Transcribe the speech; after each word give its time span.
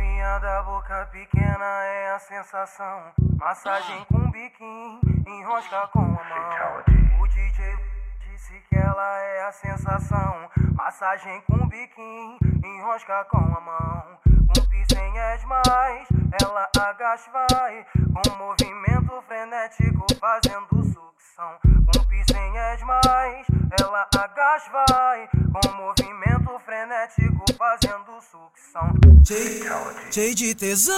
Novinha 0.00 0.38
da 0.38 0.62
boca 0.62 1.06
pequena 1.12 1.84
é 1.84 2.12
a 2.12 2.18
sensação. 2.18 3.12
Massagem 3.38 4.02
com 4.06 4.30
biquinho, 4.30 4.98
enrosca 5.26 5.88
com 5.88 6.00
a 6.00 6.24
mão. 6.24 7.20
O 7.20 7.28
DJ 7.28 7.76
disse 8.20 8.58
que 8.66 8.76
ela 8.76 9.18
é 9.18 9.42
a 9.42 9.52
sensação. 9.52 10.48
Massagem 10.72 11.42
com 11.42 11.68
biquinho, 11.68 12.38
enrosca 12.64 13.26
com 13.26 13.36
a 13.36 13.60
mão. 13.60 14.18
Com 14.24 14.66
piscem 14.70 15.18
é 15.18 15.36
demais, 15.36 16.08
ela 16.42 16.66
agacha 16.78 17.30
vai. 17.30 17.86
Com 17.94 18.36
movimento 18.38 19.22
frenético 19.28 20.06
fazendo 20.18 20.82
sucção. 20.82 21.58
Com 21.62 22.04
piscem 22.06 22.58
é 22.58 22.76
demais, 22.76 23.46
ela 23.78 24.08
agacha 24.16 24.70
vai. 24.72 25.28
Com 25.28 25.76
movimento 25.76 26.39
frenético 26.70 27.44
fazendo 27.58 28.20
sucção. 28.30 28.94
Cheio, 29.26 29.74
cheio 30.12 30.34
de 30.36 30.54
tesão, 30.54 30.94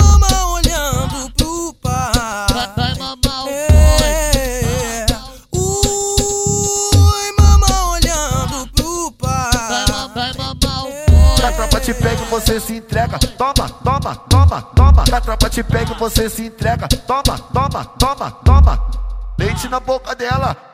mama 0.00 0.52
olhando 0.52 1.32
pro 1.32 1.74
pai. 1.82 2.12
Vai 2.76 2.94
mamar 2.94 3.44
o 3.44 3.48
É, 3.48 5.04
ui, 5.52 7.32
mama 7.40 7.90
olhando 7.90 8.70
pro 8.72 9.10
pai. 9.18 9.50
Vai, 9.52 10.08
vai 10.14 10.32
mamar 10.34 10.84
o 10.84 10.92
A 11.44 11.52
tropa 11.52 11.80
te 11.80 11.92
pega 11.92 12.22
e 12.22 12.26
você 12.26 12.60
se 12.60 12.76
entrega. 12.76 13.18
Toma, 13.18 13.68
toma, 13.68 14.14
toma, 14.14 14.62
toma. 14.62 15.04
A 15.12 15.20
tropa 15.20 15.50
te 15.50 15.64
pega 15.64 15.92
e 15.92 15.98
você 15.98 16.30
se 16.30 16.46
entrega. 16.46 16.86
Toma, 16.86 17.36
toma, 17.52 17.84
toma, 17.84 18.30
toma. 18.30 18.90
Leite 19.36 19.68
na 19.68 19.80
boca 19.80 20.14
dela. 20.14 20.68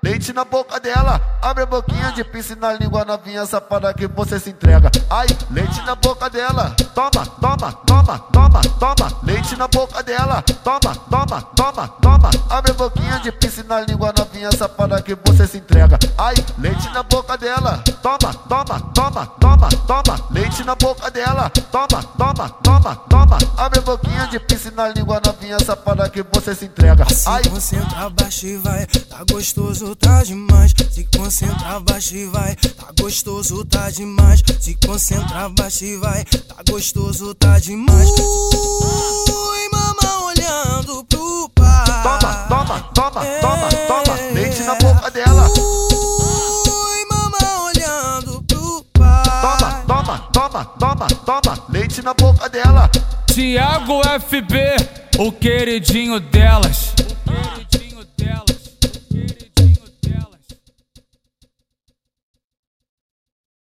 Leite 0.00 0.32
na 0.32 0.44
boca 0.44 0.78
dela, 0.78 1.20
abre 1.42 1.62
a 1.62 1.66
boquinha 1.66 2.12
de 2.12 2.24
pince 2.24 2.54
na 2.54 2.72
língua 2.72 3.04
novinha 3.04 3.44
safada 3.46 3.92
que 3.94 4.06
você 4.06 4.38
se 4.38 4.50
entrega. 4.50 4.90
Ai, 5.10 5.26
leite 5.50 5.80
na 5.82 5.94
boca 5.94 6.28
dela, 6.28 6.74
toma, 6.94 7.26
toma, 7.40 7.72
toma, 7.72 8.18
toma, 8.18 8.60
toma. 8.78 9.18
Leite 9.22 9.56
na 9.56 9.68
boca 9.68 10.02
dela, 10.02 10.42
toma, 10.42 10.94
toma, 11.10 11.42
toma, 11.54 11.88
toma. 11.88 12.30
Abre 12.50 12.72
a 12.72 12.74
boquinha 12.74 13.18
de 13.20 13.32
pince 13.32 13.62
na 13.64 13.80
língua 13.80 14.12
novinha 14.16 14.50
safada 14.52 15.00
que 15.02 15.16
você 15.24 15.46
se 15.46 15.58
entrega. 15.58 15.98
Ai, 16.16 16.34
leite 16.58 16.88
na 16.90 17.02
boca 17.02 17.36
dela, 17.36 17.82
toma, 18.02 18.34
toma, 18.48 18.80
toma, 18.94 19.26
toma, 19.26 19.68
toma. 19.86 20.28
Leite 20.30 20.64
na 20.64 20.74
boca 20.74 21.10
dela, 21.10 21.50
toma, 21.70 22.02
toma, 22.02 22.48
toma, 22.62 22.96
toma. 23.08 23.38
Abre 23.56 23.78
a 23.78 23.82
boquinha 23.82 24.26
de 24.26 24.38
pince 24.40 24.70
na 24.70 24.88
língua 24.88 25.20
novinha 25.24 25.58
safada 25.60 26.08
que 26.08 26.22
você 26.22 26.54
se 26.54 26.64
entrega. 26.66 27.06
Ai, 27.26 27.42
Se 27.44 27.50
concentra, 27.50 27.98
abaixa 27.98 28.46
e 28.46 28.56
vai, 28.56 28.86
tá 28.86 29.24
gostoso, 29.30 29.94
tá 29.96 30.22
demais. 30.22 30.72
Se 30.90 31.04
concentra, 31.28 31.76
abaixa 31.76 32.16
e 32.16 32.24
vai, 32.24 32.56
tá 32.56 32.86
gostoso, 32.98 33.62
tá 33.66 33.90
demais. 33.90 34.42
Se 34.58 34.74
concentra, 34.86 35.44
abaixa 35.44 35.84
e 35.84 35.94
vai, 35.98 36.24
tá 36.24 36.56
gostoso, 36.70 37.34
tá 37.34 37.58
demais. 37.58 38.08
Ui, 38.08 39.68
mama 39.70 40.24
olhando 40.24 41.04
pro 41.04 41.50
pai. 41.54 41.84
toma, 42.02 42.34
toma, 42.48 42.80
toma, 42.94 43.20
toma, 43.42 43.68
toma. 43.68 44.18
Leite 44.32 44.62
na 44.62 44.74
boca 44.76 45.10
dela. 45.10 45.50
Ui, 45.50 47.04
mama 47.10 47.62
olhando 47.62 48.42
pro 48.44 48.84
pai. 48.94 49.24
Toma, 49.42 49.84
toma, 49.86 50.18
toma, 50.32 50.64
toma, 50.64 51.06
toma. 51.26 51.64
Leite 51.68 52.00
na 52.00 52.14
boca 52.14 52.48
dela. 52.48 52.90
Tiago 53.26 54.00
FB, 54.30 54.54
o 55.18 55.30
queridinho 55.30 56.20
delas. 56.20 56.94